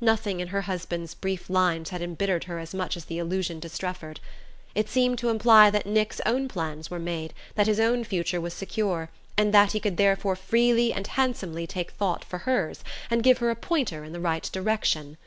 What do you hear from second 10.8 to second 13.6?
and handsomely take thought for hers, and give her a